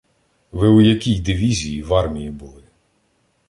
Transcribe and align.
—Ви 0.51 0.67
у 0.67 0.81
якій 0.81 1.19
дивізії 1.19 1.83
в 1.83 1.93
армії 1.93 2.29
були? 2.31 2.63